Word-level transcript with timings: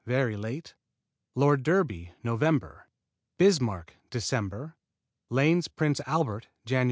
Very 0.07 0.35
late 0.35 0.73
Lord 1.35 1.61
Derby 1.61 2.13
Nov. 2.23 2.41
Bismarck 3.37 3.97
Dec. 4.09 4.73
Lane's 5.29 5.67
Prince 5.67 6.01
Albert 6.07 6.47
Jan. 6.65 6.79